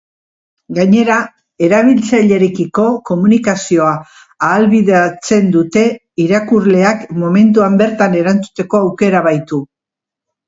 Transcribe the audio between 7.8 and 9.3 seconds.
bertan erantzuteko aukera